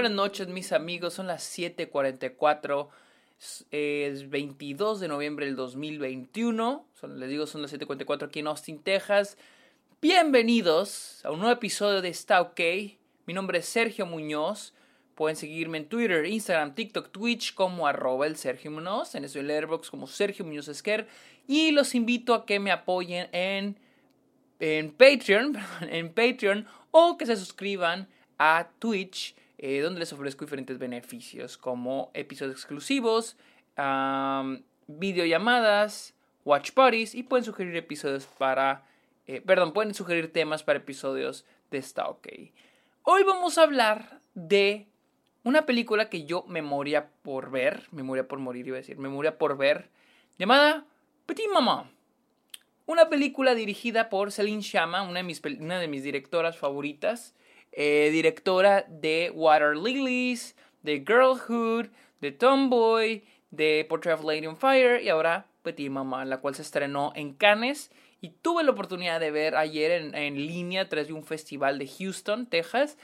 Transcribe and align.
Buenas 0.00 0.16
noches 0.16 0.48
mis 0.48 0.72
amigos, 0.72 1.12
son 1.12 1.26
las 1.26 1.58
7.44, 1.58 2.88
es 3.70 4.30
22 4.30 4.98
de 4.98 5.08
noviembre 5.08 5.44
del 5.44 5.56
2021, 5.56 6.86
son, 6.98 7.20
les 7.20 7.28
digo 7.28 7.46
son 7.46 7.60
las 7.60 7.74
7.44 7.74 8.28
aquí 8.28 8.38
en 8.38 8.46
Austin, 8.46 8.82
Texas. 8.82 9.36
Bienvenidos 10.00 11.22
a 11.22 11.30
un 11.30 11.40
nuevo 11.40 11.52
episodio 11.52 12.00
de 12.00 12.08
Está 12.08 12.40
OK, 12.40 12.60
mi 13.26 13.34
nombre 13.34 13.58
es 13.58 13.66
Sergio 13.66 14.06
Muñoz, 14.06 14.72
pueden 15.14 15.36
seguirme 15.36 15.76
en 15.76 15.86
Twitter, 15.86 16.24
Instagram, 16.24 16.74
TikTok, 16.74 17.10
Twitch 17.10 17.52
como 17.52 17.86
arroba 17.86 18.26
el 18.26 18.36
Sergio 18.36 18.70
Muñoz, 18.70 19.14
en 19.16 19.24
el 19.24 19.46
Letterboxd 19.46 19.90
como 19.90 20.06
Sergio 20.06 20.46
Muñoz 20.46 20.68
Esquer. 20.68 21.08
Y 21.46 21.72
los 21.72 21.94
invito 21.94 22.32
a 22.32 22.46
que 22.46 22.58
me 22.58 22.72
apoyen 22.72 23.28
en, 23.32 23.76
en 24.60 24.92
Patreon, 24.92 25.58
en 25.82 26.10
Patreon 26.10 26.66
o 26.90 27.18
que 27.18 27.26
se 27.26 27.36
suscriban 27.36 28.08
a 28.38 28.70
Twitch 28.78 29.34
eh, 29.62 29.82
donde 29.82 30.00
les 30.00 30.10
ofrezco 30.14 30.46
diferentes 30.46 30.78
beneficios 30.78 31.58
como 31.58 32.10
episodios 32.14 32.56
exclusivos, 32.56 33.36
videollamadas, 34.86 36.14
watch 36.46 36.72
parties 36.72 37.14
y 37.14 37.24
pueden 37.24 37.44
sugerir 37.44 37.76
episodios 37.76 38.24
para, 38.24 38.86
eh, 39.26 39.42
perdón, 39.42 39.74
pueden 39.74 39.92
sugerir 39.92 40.32
temas 40.32 40.62
para 40.62 40.78
episodios 40.78 41.44
de 41.70 41.76
Está 41.76 42.08
OK. 42.08 42.26
Hoy 43.02 43.22
vamos 43.24 43.58
a 43.58 43.64
hablar 43.64 44.22
de 44.34 44.86
una 45.44 45.66
película 45.66 46.08
que 46.08 46.24
yo 46.24 46.42
me 46.48 46.62
moría 46.62 47.10
por 47.22 47.50
ver, 47.50 47.86
me 47.90 48.02
moría 48.02 48.26
por 48.26 48.38
morir 48.38 48.66
iba 48.66 48.78
a 48.78 48.80
decir, 48.80 48.96
me 48.96 49.10
moría 49.10 49.36
por 49.36 49.58
ver, 49.58 49.90
llamada 50.38 50.86
Petit 51.26 51.50
Maman. 51.52 51.90
Una 52.86 53.10
película 53.10 53.54
dirigida 53.54 54.08
por 54.08 54.32
Celine 54.32 54.62
Chama, 54.62 55.02
una 55.02 55.18
de 55.18 55.24
mis, 55.24 55.42
una 55.44 55.78
de 55.78 55.86
mis 55.86 56.02
directoras 56.02 56.56
favoritas. 56.56 57.34
Eh, 57.72 58.10
directora 58.12 58.84
de 58.88 59.30
Water 59.34 59.76
Lilies, 59.76 60.56
de 60.82 61.04
Girlhood, 61.06 61.86
de 62.20 62.32
Tomboy, 62.32 63.24
de 63.50 63.86
Portrait 63.88 64.14
of 64.14 64.24
Lady 64.24 64.46
on 64.46 64.56
Fire 64.56 65.02
y 65.02 65.08
ahora 65.08 65.46
Petit 65.62 65.90
Mama, 65.90 66.24
la 66.24 66.38
cual 66.38 66.54
se 66.54 66.62
estrenó 66.62 67.12
en 67.14 67.32
Cannes 67.34 67.90
y 68.20 68.30
tuve 68.30 68.64
la 68.64 68.72
oportunidad 68.72 69.20
de 69.20 69.30
ver 69.30 69.56
ayer 69.56 69.92
en, 69.92 70.14
en 70.14 70.34
línea 70.46 70.88
tras 70.88 71.06
de 71.06 71.12
un 71.12 71.24
festival 71.24 71.78
de 71.78 71.86
Houston, 71.86 72.46
Texas 72.46 72.98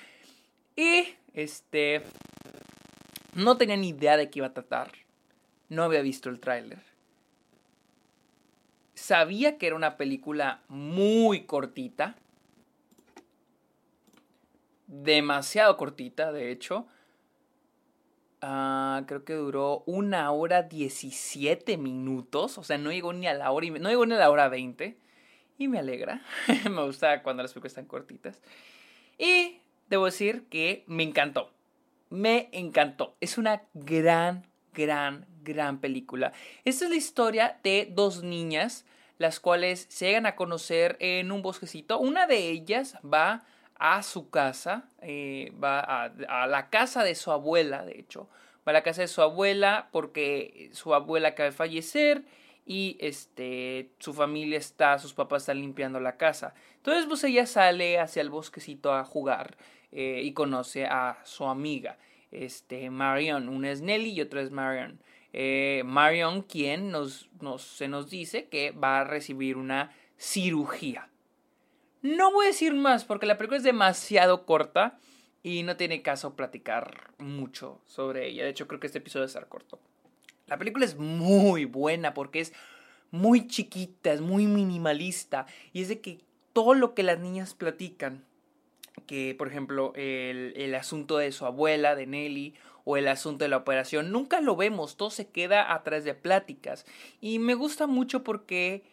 y 0.74 1.14
este 1.34 2.02
no 3.34 3.56
tenía 3.56 3.76
ni 3.76 3.90
idea 3.90 4.16
de 4.16 4.30
qué 4.30 4.40
iba 4.40 4.48
a 4.48 4.54
tratar. 4.54 4.92
No 5.68 5.82
había 5.84 6.00
visto 6.00 6.28
el 6.28 6.40
tráiler. 6.40 6.78
Sabía 8.94 9.58
que 9.58 9.66
era 9.66 9.76
una 9.76 9.96
película 9.96 10.62
muy 10.68 11.42
cortita, 11.44 12.16
demasiado 15.02 15.76
cortita, 15.76 16.32
de 16.32 16.50
hecho. 16.50 16.86
Ah, 18.42 19.02
creo 19.06 19.24
que 19.24 19.34
duró 19.34 19.82
una 19.86 20.30
hora 20.30 20.62
17 20.62 21.76
minutos. 21.78 22.58
O 22.58 22.64
sea, 22.64 22.78
no 22.78 22.92
llegó 22.92 23.12
ni 23.12 23.26
a 23.26 23.34
la 23.34 23.50
hora 23.50 23.66
y 23.66 23.70
no 23.70 23.88
llegó 23.88 24.06
ni 24.06 24.14
a 24.14 24.18
la 24.18 24.30
hora 24.30 24.48
20. 24.48 24.96
Y 25.58 25.68
me 25.68 25.78
alegra. 25.78 26.22
me 26.70 26.84
gusta 26.84 27.22
cuando 27.22 27.42
las 27.42 27.52
películas 27.52 27.72
están 27.72 27.86
cortitas. 27.86 28.42
Y 29.18 29.60
debo 29.88 30.04
decir 30.04 30.44
que 30.48 30.84
me 30.86 31.02
encantó. 31.02 31.50
Me 32.10 32.48
encantó. 32.52 33.16
Es 33.20 33.38
una 33.38 33.62
gran, 33.74 34.46
gran, 34.74 35.26
gran 35.42 35.80
película. 35.80 36.32
Esta 36.64 36.84
es 36.84 36.90
la 36.90 36.96
historia 36.96 37.58
de 37.64 37.90
dos 37.90 38.22
niñas, 38.22 38.84
las 39.18 39.40
cuales 39.40 39.86
se 39.88 40.06
llegan 40.06 40.26
a 40.26 40.36
conocer 40.36 40.96
en 41.00 41.32
un 41.32 41.42
bosquecito. 41.42 41.98
Una 41.98 42.26
de 42.26 42.50
ellas 42.50 42.98
va 43.02 43.44
a 43.78 44.02
su 44.02 44.30
casa, 44.30 44.88
eh, 45.02 45.52
va 45.62 45.80
a, 45.80 46.46
la 46.46 46.70
casa 46.70 47.04
de 47.04 47.14
su 47.14 47.30
abuela, 47.30 47.84
de 47.84 47.98
hecho, 47.98 48.28
va 48.66 48.70
a 48.70 48.72
la 48.72 48.82
casa 48.82 49.02
de 49.02 49.08
su 49.08 49.22
abuela 49.22 49.88
porque 49.92 50.70
su 50.72 50.94
abuela 50.94 51.28
acaba 51.28 51.50
de 51.50 51.56
fallecer 51.56 52.24
y 52.64 52.96
este 53.00 53.90
su 53.98 54.12
familia 54.12 54.58
está, 54.58 54.98
sus 54.98 55.14
papás 55.14 55.42
están 55.42 55.60
limpiando 55.60 56.00
la 56.00 56.16
casa. 56.16 56.54
Entonces 56.76 57.06
pues 57.06 57.22
ella 57.24 57.46
sale 57.46 58.00
hacia 58.00 58.22
el 58.22 58.30
bosquecito 58.30 58.92
a 58.92 59.04
jugar 59.04 59.56
eh, 59.92 60.20
y 60.22 60.32
conoce 60.32 60.86
a 60.86 61.18
su 61.24 61.44
amiga, 61.44 61.98
este 62.32 62.90
Marion, 62.90 63.48
una 63.48 63.70
es 63.70 63.82
Nelly 63.82 64.10
y 64.10 64.20
otra 64.20 64.42
es 64.42 64.50
Marion. 64.50 65.00
Eh, 65.32 65.82
Marion 65.84 66.42
quien 66.42 66.90
nos, 66.90 67.28
nos, 67.40 67.62
se 67.62 67.88
nos 67.88 68.10
dice 68.10 68.48
que 68.48 68.72
va 68.72 69.00
a 69.00 69.04
recibir 69.04 69.56
una 69.56 69.92
cirugía. 70.16 71.08
No 72.02 72.32
voy 72.32 72.46
a 72.46 72.48
decir 72.48 72.74
más 72.74 73.04
porque 73.04 73.26
la 73.26 73.36
película 73.36 73.58
es 73.58 73.64
demasiado 73.64 74.46
corta 74.46 74.98
y 75.42 75.62
no 75.62 75.76
tiene 75.76 76.02
caso 76.02 76.34
platicar 76.34 77.12
mucho 77.18 77.80
sobre 77.86 78.28
ella. 78.28 78.44
De 78.44 78.50
hecho, 78.50 78.66
creo 78.66 78.80
que 78.80 78.86
este 78.86 78.98
episodio 78.98 79.26
va 79.32 79.40
a 79.40 79.48
corto. 79.48 79.78
La 80.46 80.58
película 80.58 80.84
es 80.84 80.96
muy 80.96 81.64
buena 81.64 82.14
porque 82.14 82.40
es 82.40 82.52
muy 83.10 83.46
chiquita, 83.46 84.12
es 84.12 84.20
muy 84.20 84.46
minimalista 84.46 85.46
y 85.72 85.82
es 85.82 85.88
de 85.88 86.00
que 86.00 86.20
todo 86.52 86.74
lo 86.74 86.94
que 86.94 87.02
las 87.02 87.18
niñas 87.18 87.54
platican, 87.54 88.24
que 89.06 89.34
por 89.36 89.48
ejemplo 89.48 89.92
el, 89.94 90.52
el 90.56 90.74
asunto 90.74 91.18
de 91.18 91.32
su 91.32 91.46
abuela, 91.46 91.94
de 91.94 92.06
Nelly, 92.06 92.54
o 92.84 92.96
el 92.96 93.08
asunto 93.08 93.44
de 93.44 93.48
la 93.48 93.56
operación, 93.56 94.12
nunca 94.12 94.40
lo 94.40 94.54
vemos, 94.54 94.96
todo 94.96 95.10
se 95.10 95.28
queda 95.28 95.74
a 95.74 95.82
través 95.82 96.04
de 96.04 96.14
pláticas. 96.14 96.86
Y 97.20 97.40
me 97.40 97.54
gusta 97.54 97.88
mucho 97.88 98.22
porque 98.22 98.84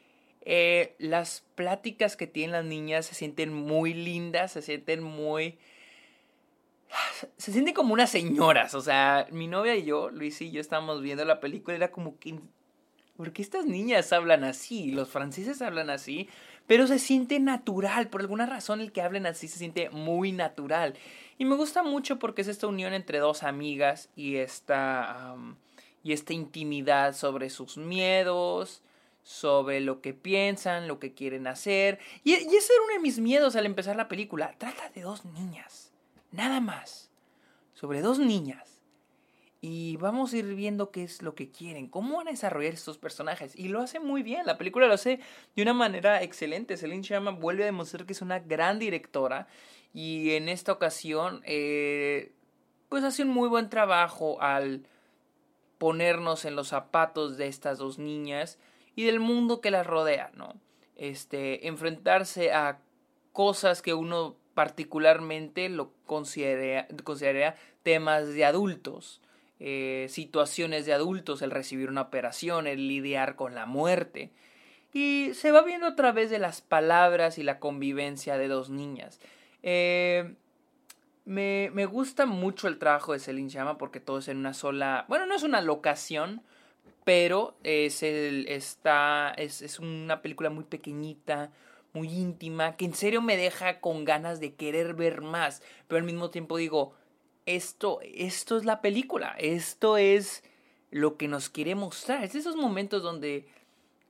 eh, 0.46 0.96
las 1.00 1.44
pláticas 1.56 2.18
que 2.18 2.28
tienen 2.28 2.52
las 2.52 2.66
niñas 2.66 3.06
se 3.06 3.16
sienten 3.16 3.54
muy 3.54 3.94
lindas, 3.94 4.52
se 4.52 4.62
sienten 4.62 5.04
muy... 5.04 5.58
Se 7.38 7.52
sienten 7.52 7.74
como 7.74 7.94
unas 7.94 8.12
señoras, 8.12 8.76
o 8.76 8.82
sea, 8.82 9.26
mi 9.32 9.48
novia 9.48 9.76
y 9.76 9.84
yo, 9.84 10.12
Luis 10.12 10.40
y 10.42 10.52
yo 10.52 10.62
estábamos 10.62 11.02
viendo 11.02 11.26
la 11.26 11.40
película 11.40 11.74
y 11.74 11.78
era 11.78 11.92
como 11.92 12.20
que... 12.20 12.40
¿Por 13.18 13.32
qué 13.32 13.42
estas 13.42 13.66
niñas 13.66 14.12
hablan 14.12 14.44
así? 14.44 14.92
Los 14.92 15.10
franceses 15.10 15.62
hablan 15.62 15.90
así, 15.90 16.30
pero 16.68 16.88
se 16.88 17.00
siente 17.00 17.40
natural, 17.40 18.10
por 18.10 18.22
alguna 18.22 18.46
razón 18.46 18.82
el 18.82 18.92
que 18.92 19.02
hablen 19.02 19.26
así 19.26 19.48
se 19.48 19.60
siente 19.60 19.90
muy 19.92 20.32
natural. 20.32 20.96
Y 21.38 21.46
me 21.46 21.56
gusta 21.56 21.84
mucho 21.84 22.20
porque 22.20 22.42
es 22.42 22.48
esta 22.48 22.68
unión 22.68 22.94
entre 22.94 23.20
dos 23.20 23.44
amigas 23.44 24.10
y 24.16 24.38
esta, 24.38 25.36
y 26.04 26.14
esta 26.14 26.34
intimidad 26.34 27.16
sobre 27.16 27.50
sus 27.50 27.78
miedos, 27.78 28.82
sobre 29.24 29.80
lo 29.80 30.02
que 30.02 30.14
piensan, 30.14 30.88
lo 30.88 31.00
que 31.00 31.14
quieren 31.14 31.48
hacer. 31.48 32.00
Y, 32.24 32.34
ese 32.34 32.74
era 32.74 32.84
uno 32.84 32.94
de 32.94 33.00
mis 33.00 33.20
miedos 33.20 33.56
al 33.56 33.66
empezar 33.66 33.96
la 33.96 34.10
película. 34.10 34.54
Trata 34.58 34.90
de 34.90 35.02
dos 35.02 35.26
niñas, 35.26 35.92
nada 36.32 36.60
más. 36.60 37.10
Sobre 37.74 38.02
dos 38.02 38.20
niñas. 38.20 38.82
Y 39.62 39.96
vamos 39.96 40.34
a 40.34 40.38
ir 40.38 40.56
viendo 40.56 40.92
qué 40.92 41.04
es 41.04 41.22
lo 41.22 41.36
que 41.36 41.50
quieren, 41.50 41.88
cómo 41.88 42.18
van 42.18 42.28
a 42.28 42.32
desarrollar 42.32 42.74
estos 42.74 42.98
personajes. 42.98 43.56
Y 43.56 43.70
lo 43.70 43.80
hace 43.80 44.02
muy 44.02 44.22
bien, 44.22 44.46
la 44.46 44.58
película 44.58 44.88
lo 44.88 44.94
hace 44.94 45.22
de 45.56 45.62
una 45.62 45.74
manera 45.74 46.22
excelente. 46.22 46.76
Celine 46.76 47.02
Sherman 47.02 47.40
vuelve 47.40 47.64
a 47.64 47.68
demostrar 47.68 48.06
que 48.06 48.12
es 48.12 48.22
una 48.22 48.40
gran 48.40 48.78
directora. 48.78 49.48
Y 49.94 50.32
en 50.32 50.50
esta 50.50 50.74
ocasión, 50.74 51.42
eh, 51.46 52.34
pues 52.90 53.06
hace 53.06 53.24
un 53.24 53.30
muy 53.30 53.48
buen 53.48 53.70
trabajo 53.70 54.42
al 54.42 54.86
ponernos 55.78 56.44
en 56.44 56.58
los 56.58 56.70
zapatos 56.70 57.38
de 57.38 57.48
estas 57.48 57.78
dos 57.78 58.00
niñas 58.00 58.60
y 58.96 59.04
del 59.04 59.20
mundo 59.20 59.62
que 59.62 59.72
las 59.72 59.86
rodea, 59.86 60.32
¿no? 60.36 60.56
Este, 60.96 61.68
enfrentarse 61.68 62.54
a 62.54 62.80
cosas 63.32 63.82
que 63.82 63.94
uno 63.94 64.36
particularmente 64.54 65.68
lo 65.70 65.92
considera, 66.06 67.56
temas 67.82 68.28
de 68.30 68.46
adultos, 68.46 69.22
eh, 69.60 70.08
situaciones 70.10 70.86
de 70.86 70.94
adultos, 70.94 71.42
el 71.42 71.52
recibir 71.52 71.90
una 71.90 72.02
operación, 72.02 72.68
el 72.68 72.88
lidiar 72.88 73.36
con 73.36 73.56
la 73.56 73.66
muerte. 73.66 74.32
Y 74.94 75.32
se 75.34 75.52
va 75.52 75.64
viendo 75.64 75.88
a 75.88 75.96
través 75.96 76.30
de 76.30 76.38
las 76.38 76.62
palabras 76.62 77.40
y 77.40 77.44
la 77.44 77.60
convivencia 77.60 78.38
de 78.38 78.48
dos 78.48 78.70
niñas. 78.70 79.20
Eh, 79.64 80.36
me, 81.26 81.72
me, 81.74 81.86
gusta 81.86 82.26
mucho 82.26 82.68
el 82.68 82.78
trabajo 82.78 83.14
de 83.14 83.20
Celine 83.20 83.50
Chama 83.50 83.78
porque 83.78 84.00
todo 84.00 84.20
es 84.20 84.28
en 84.28 84.38
una 84.38 84.54
sola. 84.54 85.06
Bueno, 85.08 85.26
no 85.26 85.36
es 85.36 85.44
una 85.44 85.62
locación, 85.62 86.44
pero 87.04 87.56
es, 87.64 88.04
el, 88.04 88.48
está, 88.48 89.34
es, 89.38 89.62
es 89.62 89.80
una 89.80 90.22
película 90.22 90.50
muy 90.50 90.64
pequeñita, 90.64 91.52
muy 91.94 92.10
íntima, 92.10 92.76
que 92.76 92.86
en 92.86 92.94
serio 92.94 93.22
me 93.22 93.38
deja 93.38 93.80
con 93.80 94.04
ganas 94.04 94.40
de 94.40 94.56
querer 94.56 94.96
ver 94.96 95.22
más, 95.22 95.62
pero 95.88 96.00
al 96.00 96.06
mismo 96.06 96.30
tiempo 96.32 96.58
digo, 96.58 96.94
esto, 97.46 98.00
esto 98.04 98.58
es 98.58 98.66
la 98.66 98.82
película, 98.82 99.36
esto 99.38 99.98
es 99.98 100.44
lo 100.92 101.18
que 101.18 101.28
nos 101.28 101.50
quiere 101.50 101.76
mostrar, 101.76 102.24
es 102.24 102.36
esos 102.36 102.56
momentos 102.56 103.04
donde 103.04 103.48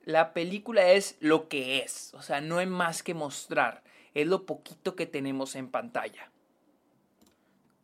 la 0.05 0.33
película 0.33 0.91
es 0.91 1.17
lo 1.19 1.47
que 1.47 1.79
es, 1.79 2.13
o 2.13 2.21
sea, 2.21 2.41
no 2.41 2.57
hay 2.59 2.67
más 2.67 3.03
que 3.03 3.13
mostrar, 3.13 3.83
es 4.13 4.27
lo 4.27 4.45
poquito 4.45 4.95
que 4.95 5.05
tenemos 5.05 5.55
en 5.55 5.69
pantalla. 5.69 6.29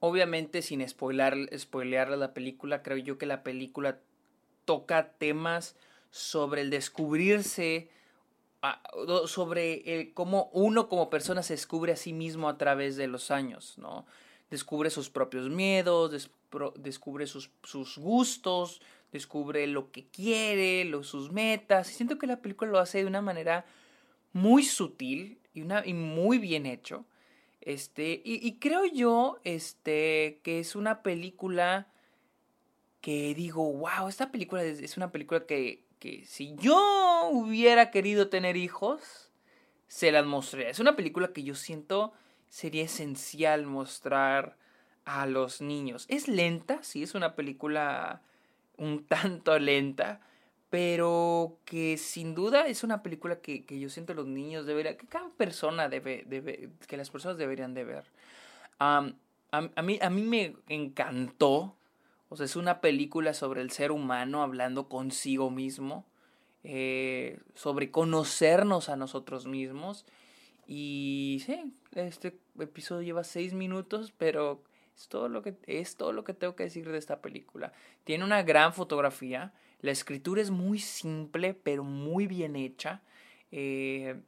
Obviamente 0.02 0.62
sin 0.62 0.88
spoiler, 0.88 1.50
spoilear 1.58 2.10
la 2.10 2.34
película, 2.34 2.84
creo 2.84 2.98
yo 2.98 3.18
que 3.18 3.26
la 3.26 3.44
película 3.44 4.00
toca 4.70 5.14
temas 5.14 5.76
sobre 6.12 6.62
el 6.62 6.70
descubrirse, 6.70 7.90
sobre 9.26 10.12
cómo 10.14 10.52
uno 10.54 10.88
como 10.90 11.10
persona 11.10 11.42
se 11.42 11.54
descubre 11.56 11.94
a 11.94 11.96
sí 11.96 12.14
mismo 12.14 12.48
a 12.48 12.60
través 12.60 12.96
de 12.96 13.08
los 13.08 13.32
años, 13.32 13.80
¿no? 13.80 14.06
descubre 14.52 14.92
sus 14.92 15.10
propios 15.10 15.50
miedos, 15.50 16.30
descubre 16.76 17.26
sus, 17.26 17.50
gustos, 17.98 18.80
descubre 19.12 19.66
lo 19.66 19.92
que 19.92 20.06
quiere, 20.06 20.88
sus 21.02 21.32
metas. 21.32 21.90
Y 21.90 21.96
siento 21.96 22.20
que 22.20 22.28
la 22.28 22.44
película 22.44 22.70
lo 22.70 22.78
hace 22.78 23.00
de 23.00 23.08
una 23.08 23.22
manera 23.22 23.66
muy 24.34 24.62
sutil 24.62 25.40
y, 25.56 25.62
una, 25.62 25.84
y 25.84 25.96
muy 25.96 26.38
bien 26.38 26.68
hecho. 26.68 27.06
Este, 27.62 28.22
y, 28.24 28.60
creo 28.60 28.86
yo 28.86 29.40
este, 29.46 30.42
que 30.44 30.60
es 30.60 30.76
una 30.76 31.02
película 31.02 31.88
que 33.02 33.34
digo, 33.34 33.72
wow, 33.74 34.08
esta 34.08 34.32
película 34.32 34.64
es, 34.64 34.98
una 34.98 35.12
película 35.12 35.46
que, 35.46 35.86
que 36.00 36.26
si 36.26 36.56
yo 36.56 37.30
hubiera 37.32 37.92
querido 37.92 38.30
tener 38.30 38.58
hijos, 38.58 39.32
se 39.88 40.12
las 40.12 40.26
mostré. 40.26 40.70
Es 40.70 40.80
una 40.80 40.96
película 40.96 41.34
que 41.34 41.44
yo 41.44 41.56
siento 41.56 42.14
sería 42.50 42.84
esencial 42.84 43.66
mostrar 43.66 44.58
a 45.06 45.26
los 45.26 45.62
niños. 45.62 46.06
Es 46.08 46.28
lenta, 46.28 46.80
sí, 46.84 47.04
es 47.04 47.16
una 47.16 47.36
película 47.36 48.22
un 48.78 49.06
tanto 49.06 49.58
lenta, 49.60 50.22
pero 50.70 51.58
que 51.66 51.98
sin 51.98 52.36
duda 52.36 52.68
es 52.68 52.84
una 52.84 53.02
película 53.04 53.40
que, 53.42 53.66
yo 53.68 53.90
siento 53.90 54.14
los 54.14 54.28
niños 54.28 54.66
deberían, 54.66 54.98
que 54.98 55.08
cada 55.08 55.30
persona 55.30 55.90
debe, 55.90 56.24
debe 56.28 56.70
que 56.88 56.98
las 56.98 57.10
personas 57.10 57.38
deberían 57.38 57.74
de 57.74 57.84
ver. 57.84 58.06
a, 58.80 59.02
mí, 59.84 60.00
a 60.02 60.10
mí 60.10 60.22
me 60.22 60.56
encantó, 60.68 61.76
o 62.30 62.38
sea, 62.38 62.46
es 62.46 62.56
una 62.56 62.80
película 62.80 63.34
sobre 63.34 63.62
el 63.62 63.72
ser 63.72 63.92
humano 63.92 64.44
hablando 64.44 64.88
consigo 64.88 65.50
mismo, 65.50 66.06
eh, 66.64 67.40
sobre 67.56 67.92
conocernos 67.92 68.90
a 68.90 68.96
nosotros 68.96 69.48
mismos. 69.48 70.06
Y 70.68 71.42
sí, 71.46 71.74
este 71.96 72.38
episodio 72.60 73.02
lleva 73.02 73.24
seis 73.24 73.54
minutos, 73.54 74.14
pero 74.16 74.64
es 74.96 75.08
todo 75.08 75.28
lo 75.28 75.42
que, 75.42 75.56
es 75.66 75.96
todo 75.96 76.14
lo 76.14 76.24
que 76.24 76.36
tengo 76.36 76.56
que 76.56 76.64
decir 76.64 76.88
de 76.90 77.00
esta 77.00 77.20
película. 77.22 77.74
Tiene 78.04 78.24
una 78.24 78.44
gran 78.44 78.74
fotografía. 78.74 79.52
La 79.82 79.92
escritura 79.92 80.42
es 80.42 80.52
muy 80.52 80.78
simple, 80.78 81.56
pero 81.56 81.84
muy 81.84 82.28
bien 82.28 82.56
hecha. 82.56 83.02
Eh, 83.52 84.22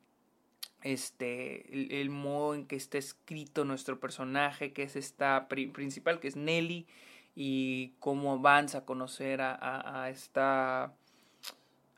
este, 0.83 1.99
el, 2.01 2.09
modo 2.09 2.55
en 2.55 2.65
que 2.65 2.75
está 2.75 2.97
escrito 2.97 3.65
nuestro 3.65 3.99
personaje, 3.99 4.73
que 4.73 4.83
es 4.83 4.95
esta 4.95 5.47
principal, 5.47 6.19
que 6.19 6.27
es 6.27 6.35
Nelly, 6.35 6.87
y 7.35 7.93
cómo 7.99 8.33
avanza 8.33 8.79
a 8.79 8.85
conocer 8.85 9.41
a, 9.41 10.03
a, 10.03 10.09
esta, 10.09 10.93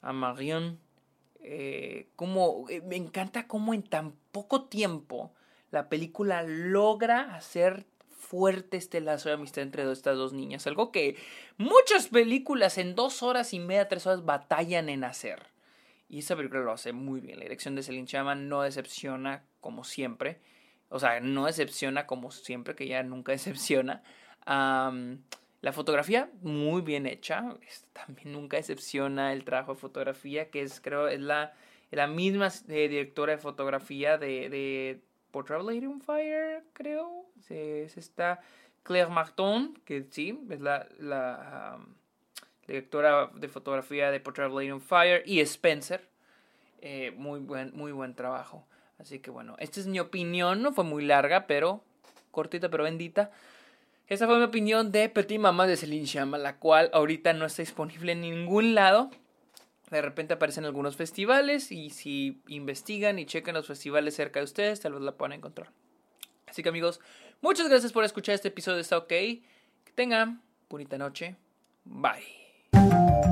a 0.02 0.14
Marion. 0.14 0.80
Eh, 1.42 2.08
eh, 2.70 2.82
me 2.86 2.96
encanta 2.96 3.48
cómo 3.48 3.74
en 3.74 3.84
tan 3.84 4.14
poco 4.32 4.66
tiempo 4.66 5.34
la 5.72 5.90
película 5.90 6.44
logra 6.44 7.36
hacer 7.36 7.86
fuerte 8.10 8.78
este 8.78 9.02
lazo 9.02 9.30
de 9.30 9.36
amistad 9.36 9.64
entre 9.64 9.92
estas 9.92 10.18
dos 10.18 10.34
niñas. 10.34 10.66
Algo 10.66 10.92
que 10.92 11.18
muchas 11.58 12.08
películas 12.08 12.78
en 12.78 12.96
dos 12.96 13.22
horas 13.22 13.54
y 13.54 13.60
media, 13.60 13.88
tres 13.90 14.08
horas 14.08 14.24
batallan 14.24 14.90
en 14.90 15.04
hacer. 15.04 15.54
Y 16.10 16.20
esta 16.20 16.36
película 16.36 16.62
lo 16.62 16.72
hace 16.72 16.94
muy 16.94 17.22
bien. 17.22 17.40
La 17.40 17.44
dirección 17.44 17.76
de 17.76 17.84
Celine 17.84 18.08
Chama 18.08 18.36
no 18.36 18.62
decepciona 18.62 19.44
como 19.62 19.84
siempre. 19.84 20.40
O 20.90 21.00
sea, 21.00 21.20
no 21.20 21.48
decepciona 21.48 22.06
como 22.06 22.32
siempre, 22.32 22.76
que 22.76 22.88
ya 22.88 23.02
nunca 23.04 23.32
decepciona. 23.34 24.04
La 24.46 25.72
fotografía 25.72 26.30
muy 26.42 26.82
bien 26.82 27.06
hecha. 27.06 27.56
También 27.94 28.34
nunca 28.34 28.58
decepciona 28.58 29.34
el 29.34 29.44
trabajo 29.44 29.74
de 29.74 29.80
fotografía, 29.80 30.50
que 30.50 30.62
es, 30.62 30.82
creo, 30.82 31.08
es 31.08 31.20
la, 31.20 31.54
la 31.92 32.08
misma 32.08 32.50
eh, 32.68 32.88
directora 32.88 33.34
de 33.34 33.38
fotografía 33.38 34.18
de, 34.18 34.50
de 34.50 35.02
Portrait 35.32 35.62
on 35.86 36.02
Fire, 36.02 36.64
creo. 36.74 37.26
Es 37.50 37.98
esta 37.98 38.40
Claire 38.84 39.10
Marton, 39.10 39.80
que 39.86 40.06
sí, 40.10 40.40
es 40.50 40.62
la, 40.62 41.80
directora 42.68 43.32
de 43.34 43.48
fotografía 43.48 44.12
de 44.12 44.20
Portrait 44.20 44.72
on 44.72 44.82
Fire, 44.82 45.24
y 45.26 45.40
Spencer. 45.42 46.08
Eh, 46.82 47.14
muy, 47.16 47.40
buen, 47.40 47.72
muy 47.74 47.92
buen 47.94 48.14
trabajo. 48.14 48.68
Así 49.00 49.20
que 49.20 49.32
bueno, 49.32 49.56
esta 49.60 49.80
es 49.80 49.88
mi 49.88 50.00
opinión, 50.00 50.62
no 50.62 50.72
fue 50.74 50.84
muy 50.84 51.04
larga, 51.06 51.48
pero 51.48 51.84
cortita 52.32 52.70
pero 52.70 52.84
bendita. 52.84 53.32
Esta 54.08 54.28
fue 54.28 54.38
mi 54.38 54.44
opinión 54.44 54.92
de 54.92 55.10
Petit 55.10 55.40
Mama 55.40 55.66
de 55.66 55.78
Celine 55.78 56.06
Chama, 56.06 56.38
la 56.38 56.58
cual 56.58 56.90
ahorita 56.94 57.34
no 57.34 57.46
está 57.46 57.62
disponible 57.62 58.12
en 58.12 58.22
ningún 58.22 58.76
lado 58.76 59.10
de 59.94 60.02
repente 60.02 60.34
aparecen 60.34 60.66
algunos 60.66 60.96
festivales 60.96 61.72
y 61.72 61.92
si 61.92 62.42
investigan 62.48 63.20
y 63.20 63.26
checan 63.26 63.54
los 63.54 63.68
festivales 63.68 64.16
cerca 64.16 64.40
de 64.40 64.46
ustedes, 64.46 64.80
tal 64.80 64.94
vez 64.94 65.02
la 65.02 65.16
puedan 65.16 65.34
encontrar. 65.34 65.72
Así 66.48 66.64
que 66.64 66.70
amigos, 66.70 67.00
muchas 67.42 67.70
gracias 67.70 67.92
por 67.92 68.04
escuchar 68.04 68.36
este 68.36 68.48
episodio 68.48 68.78
de 68.78 68.82
Está 68.82 68.98
OK. 68.98 69.08
Que 69.08 69.92
tengan 69.94 70.42
bonita 70.68 70.98
noche. 70.98 71.36
Bye. 71.86 73.32